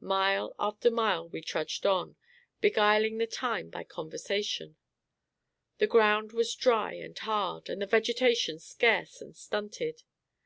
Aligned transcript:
Mile 0.00 0.54
after 0.58 0.90
mile, 0.90 1.30
we 1.30 1.40
trudged 1.40 1.86
on, 1.86 2.16
beguiling 2.60 3.16
the 3.16 3.26
time 3.26 3.70
by 3.70 3.84
conversation. 3.84 4.76
The 5.78 5.86
ground 5.86 6.32
was 6.32 6.54
dry 6.54 6.92
and 6.92 7.18
hard, 7.18 7.70
and 7.70 7.80
the 7.80 7.86
vegetation 7.86 8.58
scarce 8.58 9.22
and 9.22 9.34
stunted. 9.34 10.02